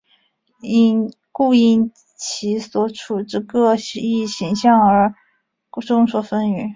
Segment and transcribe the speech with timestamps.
[1.31, 5.13] 故因其所处之各异形象而
[5.85, 6.69] 众说纷纭。